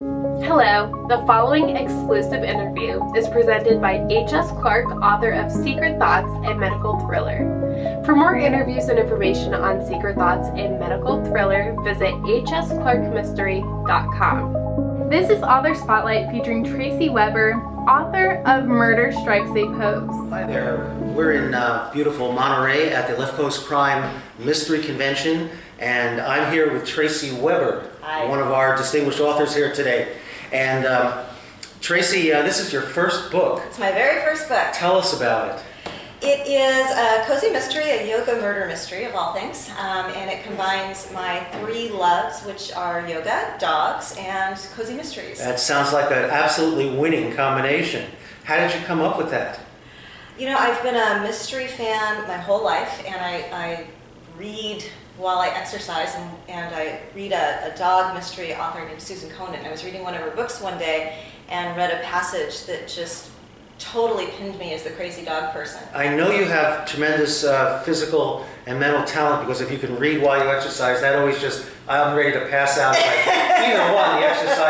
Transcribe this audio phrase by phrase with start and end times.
[0.00, 4.52] Hello, the following exclusive interview is presented by H.S.
[4.52, 8.00] Clark, author of Secret Thoughts and Medical Thriller.
[8.04, 15.10] For more interviews and information on Secret Thoughts and Medical Thriller, visit hsclarkmystery.com.
[15.10, 17.54] This is Author Spotlight featuring Tracy Weber,
[17.88, 20.30] author of Murder Strikes a Pose.
[20.30, 20.94] Hi there.
[21.16, 26.72] We're in uh, beautiful Monterey at the Left Coast Crime Mystery Convention, and I'm here
[26.72, 28.24] with Tracy Weber, Hi.
[28.24, 30.16] one of our distinguished authors here today.
[30.50, 31.26] And um,
[31.82, 33.62] Tracy, uh, this is your first book.
[33.66, 34.66] It's my very first book.
[34.72, 35.62] Tell us about it.
[36.22, 40.42] It is a cozy mystery, a yoga murder mystery of all things, um, and it
[40.42, 45.38] combines my three loves, which are yoga, dogs, and cozy mysteries.
[45.38, 48.10] That sounds like an absolutely winning combination.
[48.44, 49.60] How did you come up with that?
[50.38, 53.86] You know, I've been a mystery fan my whole life, and I, I
[54.38, 54.82] read
[55.18, 59.66] while I exercise, and, and I read a, a dog mystery author named Susan Conant.
[59.66, 61.18] I was reading one of her books one day
[61.48, 63.30] and read a passage that just
[63.78, 65.80] totally pinned me as the crazy dog person.
[65.94, 70.20] I know you have tremendous uh, physical and mental talent because if you can read
[70.22, 72.94] while you exercise, that always just, I'm ready to pass out.
[72.94, 74.67] Like the exercise or the reading,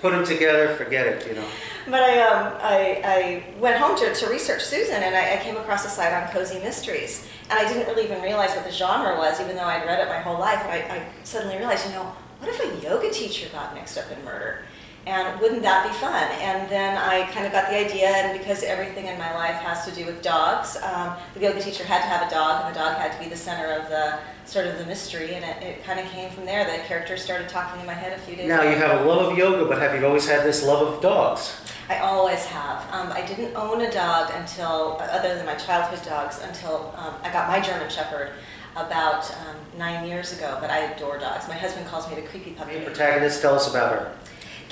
[0.00, 1.46] put them together, forget it, you know.
[1.86, 5.56] But I, um, I, I went home to, to research Susan and I, I came
[5.56, 7.26] across a site on cozy mysteries.
[7.50, 10.08] And I didn't really even realize what the genre was, even though I'd read it
[10.08, 10.60] my whole life.
[10.64, 14.24] I, I suddenly realized, you know, what if a yoga teacher got mixed up in
[14.24, 14.62] murder?
[15.04, 16.30] And wouldn't that be fun?
[16.40, 19.84] And then I kind of got the idea, and because everything in my life has
[19.84, 22.78] to do with dogs, um, the yoga teacher had to have a dog, and the
[22.78, 25.34] dog had to be the center of the sort of the mystery.
[25.34, 26.64] And it, it kind of came from there.
[26.64, 28.56] The characters started talking in my head a few days ago.
[28.56, 28.70] Now later.
[28.70, 31.60] you have a love of yoga, but have you always had this love of dogs?
[31.88, 32.88] I always have.
[32.92, 37.32] Um, I didn't own a dog until, other than my childhood dogs, until um, I
[37.32, 38.30] got my German Shepherd
[38.76, 40.58] about um, nine years ago.
[40.60, 41.48] But I adore dogs.
[41.48, 42.78] My husband calls me the creepy puppy.
[42.78, 44.16] The protagonist, tell us about her.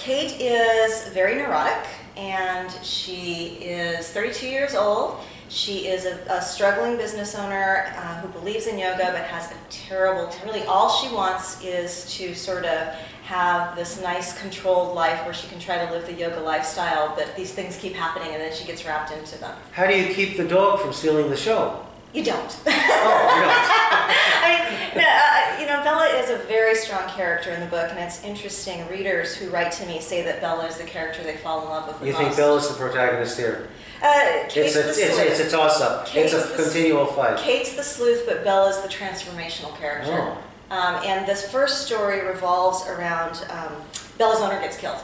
[0.03, 5.21] Kate is very neurotic, and she is 32 years old.
[5.51, 9.55] She is a, a struggling business owner uh, who believes in yoga but has a
[9.69, 12.95] terrible, really all she wants is to sort of
[13.25, 17.37] have this nice controlled life where she can try to live the yoga lifestyle, but
[17.37, 19.55] these things keep happening and then she gets wrapped into them.
[19.73, 21.85] How do you keep the dog from stealing the show?
[22.15, 22.59] You don't.
[22.67, 23.87] Oh, you don't.
[24.43, 27.89] I mean, no, uh, you know, Bella is a very strong character in the book,
[27.91, 28.87] and it's interesting.
[28.89, 31.87] Readers who write to me say that Bella is the character they fall in love
[31.89, 32.23] with the You most.
[32.23, 33.69] think Bella's the protagonist here?
[34.03, 34.09] Uh,
[34.47, 35.19] It's a, it's, sleuth.
[35.21, 36.03] it's a toss-up.
[36.05, 37.39] It's Kate's a the- continual fight.
[37.39, 40.11] Kate's the sleuth, but Bella's the transformational character.
[40.13, 40.39] Oh.
[40.75, 43.73] Um, and this first story revolves around um,
[44.19, 44.99] Bella's owner gets killed.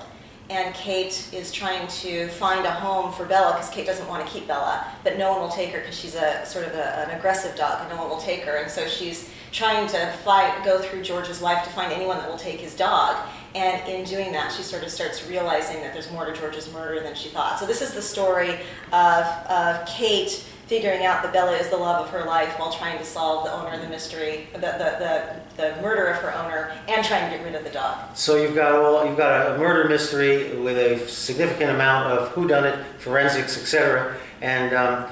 [0.49, 4.33] And Kate is trying to find a home for Bella because Kate doesn't want to
[4.33, 7.19] keep Bella, but no one will take her because she's a sort of a, an
[7.19, 8.57] aggressive dog and no one will take her.
[8.57, 12.39] And so she's trying to fight, go through George's life to find anyone that will
[12.39, 13.17] take his dog.
[13.57, 17.01] And in doing that, she sort of starts realizing that there's more to George's murder
[17.01, 17.59] than she thought.
[17.59, 18.59] So this is the story
[18.93, 22.99] of, of Kate figuring out that Bella is the love of her life while trying
[22.99, 26.72] to solve the owner of the mystery, the, the, the, the murder of her owner,
[26.88, 28.16] and trying to get rid of the dog.
[28.16, 32.84] So you've got all you've got a murder mystery with a significant amount of whodunit,
[32.99, 34.16] forensics, etc.
[34.41, 35.06] And um,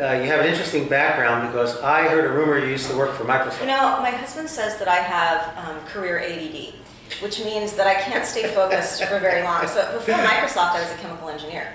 [0.00, 3.14] uh, you have an interesting background because I heard a rumor you used to work
[3.14, 3.60] for Microsoft.
[3.60, 6.74] You know, my husband says that I have um, career ADD,
[7.22, 9.66] which means that I can't stay focused for very long.
[9.68, 11.72] So before Microsoft, I was a chemical engineer.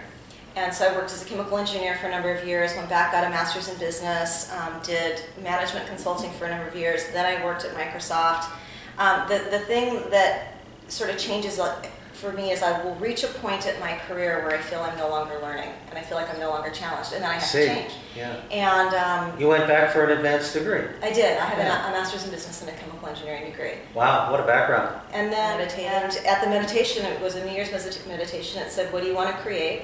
[0.55, 3.13] And so I worked as a chemical engineer for a number of years, went back,
[3.13, 7.05] got a master's in business, um, did management consulting for a number of years.
[7.13, 8.49] Then I worked at Microsoft.
[8.97, 10.55] Um, the, the thing that
[10.89, 14.43] sort of changes uh, for me is I will reach a point at my career
[14.45, 17.13] where I feel I'm no longer learning and I feel like I'm no longer challenged,
[17.13, 17.93] and then I have See, to change.
[18.15, 18.35] yeah.
[18.51, 18.93] And
[19.33, 20.83] um, You went back for an advanced degree.
[21.01, 21.37] I did.
[21.37, 21.89] I have a- Yeah.
[21.89, 23.75] a master's in business and a chemical engineering degree.
[23.95, 24.93] Wow, what a background.
[25.13, 27.71] And then and at the meditation, it was a New Year's
[28.05, 28.61] meditation.
[28.61, 29.83] It said, "What do you want to create?"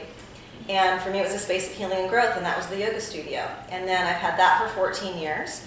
[0.69, 2.78] And for me, it was a space of healing and growth, and that was the
[2.78, 3.47] yoga studio.
[3.69, 5.66] And then I've had that for 14 years,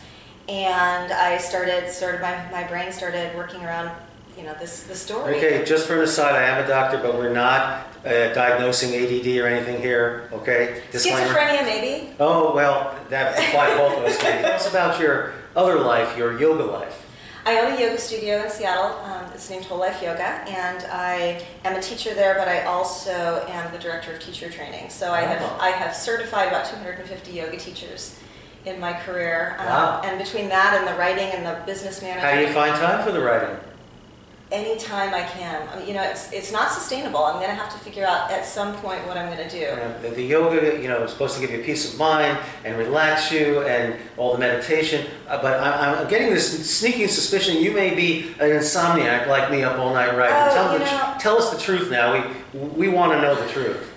[0.49, 3.91] and I started started my, my brain started working around,
[4.37, 5.37] you know, this the story.
[5.37, 9.27] Okay, just for an aside, I am a doctor, but we're not uh, diagnosing ADD
[9.39, 10.29] or anything here.
[10.33, 11.33] Okay, disclaimer.
[11.33, 12.11] Schizophrenia, maybe.
[12.21, 14.19] Oh well, that applies both of us.
[14.19, 17.07] Tell us about your other life, your yoga life.
[17.47, 18.99] I own a yoga studio in Seattle.
[19.05, 22.35] Um, it's named Whole Life Yoga, and I am a teacher there.
[22.35, 24.91] But I also am the director of teacher training.
[24.91, 25.43] So I have.
[25.61, 28.19] I have certified about 250 yoga teachers
[28.67, 29.57] in my career.
[29.59, 30.01] Um, Wow.
[30.05, 33.05] And between that and the writing and the business management, How do you find time
[33.05, 33.57] for the writing?
[34.53, 35.69] Anytime I can.
[35.69, 37.23] I mean, you know, it's, it's not sustainable.
[37.25, 39.67] I'm going to have to figure out at some point what I'm going to do.
[40.03, 43.31] The the yoga, you know, is supposed to give you peace of mind and relax
[43.31, 45.07] you and all the meditation.
[45.29, 46.47] Uh, But I'm, I'm getting this
[46.79, 50.37] sneaking suspicion you may be an insomniac like me up all night writing.
[50.37, 52.13] Oh, tell, you the know- tell us the truth now.
[52.53, 53.87] We, we want to know the truth.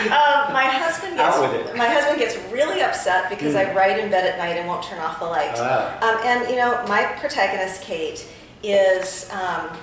[0.00, 1.76] Um, my husband gets with it.
[1.76, 3.68] my husband gets really upset because Mm.
[3.68, 5.52] I write in bed at night and won't turn off the light.
[5.56, 5.98] Ah.
[6.00, 8.26] Um, and you know, my protagonist Kate
[8.62, 9.76] is um,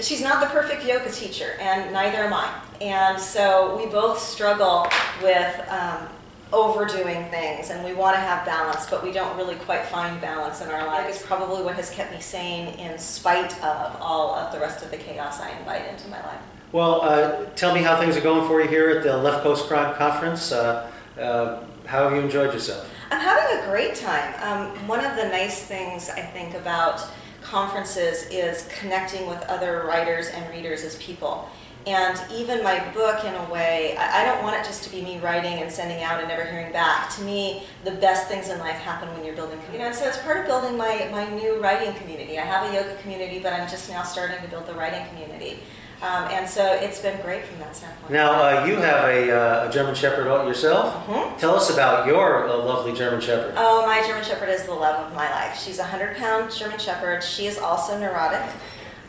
[0.00, 2.52] she's not the perfect yoga teacher, and neither am I.
[2.80, 4.86] And so we both struggle
[5.22, 6.08] with um,
[6.52, 10.60] overdoing things, and we want to have balance, but we don't really quite find balance
[10.60, 11.08] in our life.
[11.08, 14.90] It's probably what has kept me sane in spite of all of the rest of
[14.90, 16.40] the chaos I invite into my life.
[16.72, 19.68] Well, uh, tell me how things are going for you here at the Left Coast
[19.68, 20.52] Crime Conference.
[20.52, 22.88] Uh, uh, how have you enjoyed yourself?
[23.10, 24.34] I'm having a great time.
[24.42, 27.06] Um, one of the nice things I think about
[27.52, 31.46] conferences is connecting with other writers and readers as people.
[31.86, 35.18] And even my book, in a way, I don't want it just to be me
[35.18, 37.14] writing and sending out and never hearing back.
[37.16, 39.84] To me, the best things in life happen when you're building community.
[39.84, 42.38] And so it's part of building my, my new writing community.
[42.38, 45.58] I have a yoga community, but I'm just now starting to build the writing community.
[46.02, 48.10] Um, and so it's been great from that standpoint.
[48.10, 51.06] Now, uh, you have a, uh, a German Shepherd yourself.
[51.06, 51.38] Mhm.
[51.38, 53.54] Tell us about your uh, lovely German Shepherd.
[53.56, 55.56] Oh, my German Shepherd is the love of my life.
[55.62, 57.22] She's a 100 pound German Shepherd.
[57.22, 58.42] She is also neurotic.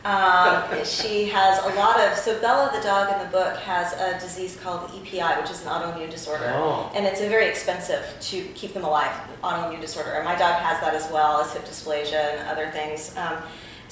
[0.04, 4.20] Um, she has a lot of, so Bella the dog in the book has a
[4.20, 6.52] disease called EPI, which is an autoimmune disorder.
[6.54, 6.92] Oh.
[6.94, 9.12] And it's a very expensive to keep them alive,
[9.42, 10.12] autoimmune disorder.
[10.12, 13.16] And my dog has that as well as hip dysplasia and other things.
[13.16, 13.38] Um,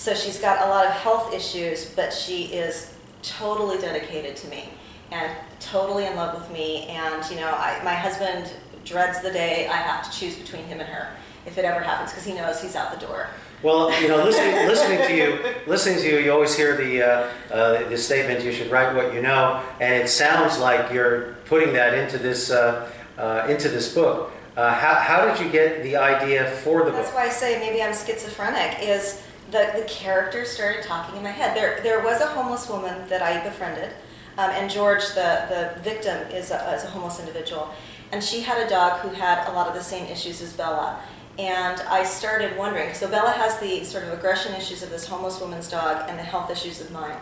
[0.02, 4.68] so she's got a lot of health issues, but she is totally dedicated to me
[5.12, 6.86] and totally in love with me.
[6.88, 8.52] And, you know, I, my husband
[8.84, 11.14] dreads the day I have to choose between him and her,
[11.46, 13.28] if it ever happens, because he knows he's out the door.
[13.62, 17.30] Well, you know, listening, listening to you, listening to you, you always hear the uh,
[17.52, 21.72] uh, the statement, "You should write what you know," and it sounds like you're putting
[21.74, 24.32] that into this uh, uh, into this book.
[24.56, 27.14] Uh, how, how did you get the idea for the That's book?
[27.14, 28.82] That's why I say maybe I'm schizophrenic.
[28.82, 31.56] Is the the characters started talking in my head.
[31.56, 33.90] There there was a homeless woman that I befriended,
[34.38, 37.68] um, and George, the the victim, is a, is a homeless individual,
[38.12, 41.00] and she had a dog who had a lot of the same issues as Bella.
[41.38, 42.92] And I started wondering.
[42.92, 46.22] So Bella has the sort of aggression issues of this homeless woman's dog and the
[46.22, 47.16] health issues of mine.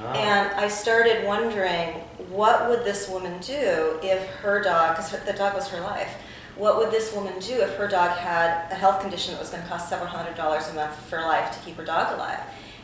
[0.00, 0.12] Ah.
[0.14, 1.90] And I started wondering,
[2.28, 6.12] what would this woman do if her dog, because the dog was her life,
[6.56, 9.62] what would this woman do if her dog had a health condition that was going
[9.62, 12.40] to cost several hundred dollars a month for life to keep her dog alive?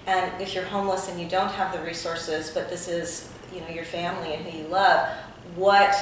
[0.07, 3.69] And if you're homeless and you don't have the resources, but this is, you know,
[3.69, 5.09] your family and who you love,
[5.55, 5.95] what,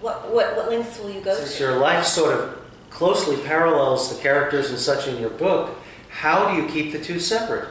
[0.00, 1.64] what, what, what lengths will you go Since to?
[1.64, 5.76] your life sort of closely parallels the characters and such in your book,
[6.08, 7.68] how do you keep the two separate?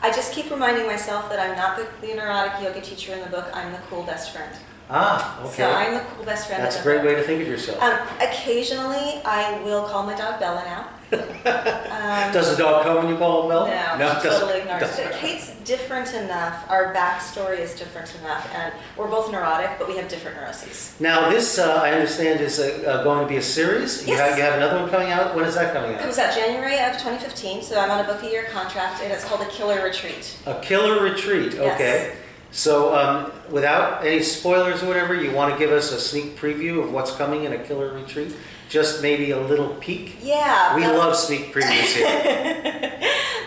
[0.00, 3.26] I just keep reminding myself that I'm not the, the neurotic yoga teacher in the
[3.26, 3.48] book.
[3.52, 4.54] I'm the cool best friend.
[4.90, 5.56] Ah, okay.
[5.56, 5.70] So.
[5.70, 6.62] I'm the cool best friend.
[6.62, 7.82] That's a great way to think of yourself.
[7.82, 10.87] Um, occasionally, I will call my dog Bella now.
[11.12, 13.66] Um, Does the dog come when you call him Mel?
[13.98, 14.40] no, it doesn't.
[14.40, 15.06] totally ignores Doesn't.
[15.06, 15.12] it.
[15.14, 16.64] Kate's different enough.
[16.70, 20.94] Our backstory is different enough, and we're both neurotic, but we have different neuroses.
[21.00, 24.06] Now, this uh, I understand is uh, uh, going to be a series.
[24.06, 24.28] You, Yes.
[24.30, 25.34] have, you have another one coming out.
[25.34, 26.02] When is that coming It out?
[26.02, 29.24] comes out January of 2015, so I'm on a book a year contract, and it's
[29.24, 30.36] called A Killer Retreat.
[30.46, 31.54] A Killer Retreat.
[31.54, 31.74] Yes.
[31.74, 32.14] Okay.
[32.50, 36.82] So, um, without any spoilers or whatever, you want to give us a sneak preview
[36.82, 38.34] of what's coming in a Killer Retreat?
[38.68, 40.16] Just maybe a little peek.
[40.22, 40.74] Yeah.
[40.74, 42.98] We Bella- love sneak previews here.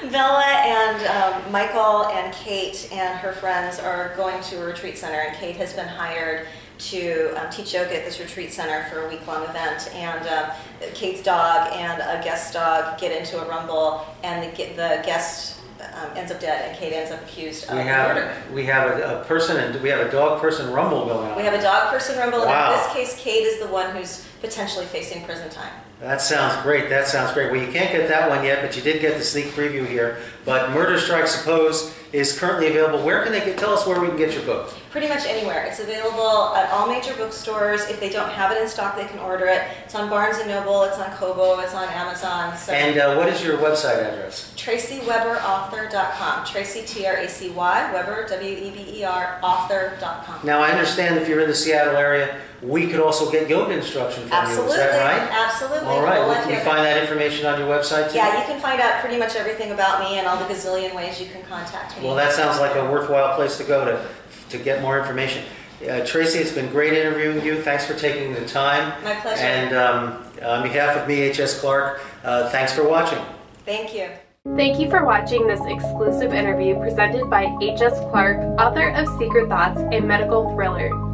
[0.12, 5.20] Bella and um, Michael and Kate and her friends are going to a retreat center,
[5.20, 6.48] and Kate has been hired
[6.80, 9.90] to um, teach yoga at this retreat center for a week long event.
[9.94, 10.52] And um,
[10.94, 15.61] Kate's dog and a guest dog get into a rumble, and the, the guest
[16.02, 17.88] um, ends up dead, and Kate ends up accused of we murder.
[18.32, 21.38] have we have a, a person and we have a dog person rumble going on.
[21.38, 22.72] We have a dog person rumble, Wow.
[22.72, 25.74] and in this case, Kate is the one who's potentially facing prison time.
[26.02, 26.90] That sounds great.
[26.90, 27.52] That sounds great.
[27.52, 30.18] Well, you can't get that one yet, but you did get the sneak preview here.
[30.46, 33.06] But Murder Strikes a Pose is currently available.
[33.06, 33.60] Where can they get?
[33.60, 34.74] Tell us where we can get your book.
[34.90, 35.64] Pretty much anywhere.
[35.66, 37.88] It's available at all major bookstores.
[37.88, 39.62] If they don't have it in stock, they can order it.
[39.86, 40.84] It's on Barnes and Noble.
[40.86, 41.60] It's on Kobo.
[41.60, 42.58] It's on Amazon.
[42.58, 44.52] So And uh, what is your website address?
[44.58, 46.46] TracyWeberAuthor.com.
[46.48, 50.40] Tracy T R A C Y Weber W E B E R Author.com.
[50.44, 54.24] Now, I understand if you're in the Seattle area, we could also get yoga instruction
[54.24, 54.76] from Absolutely.
[54.76, 54.82] you.
[54.82, 55.30] Is that right?
[55.32, 55.88] Absolutely.
[55.88, 56.20] All right.
[56.20, 58.18] We'll Well, let can you you- find that information on your website too?
[58.18, 61.20] Yeah, you can find out pretty much everything about me and all the gazillion ways
[61.20, 62.06] you can contact me.
[62.06, 64.06] Well, that sounds like a worthwhile place to go to
[64.50, 65.44] to get more information.
[65.90, 67.62] Uh, Tracy, it's been great interviewing you.
[67.62, 68.94] Thanks for taking the time.
[69.04, 69.42] My pleasure.
[69.42, 71.60] And um, on behalf of me, H.S.
[71.60, 73.18] Clark, uh, thanks for watching.
[73.66, 74.10] Thank you.
[74.56, 77.98] Thank you for watching this exclusive interview presented by H.S.
[78.12, 81.11] Clark, author of Secret Thoughts, a medical thriller.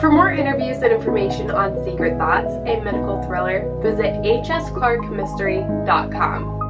[0.00, 6.61] For more interviews and information on Secret Thoughts, a medical thriller, visit hsclarkmystery.com.